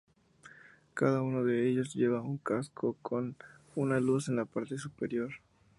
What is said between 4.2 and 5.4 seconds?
en la parte superior.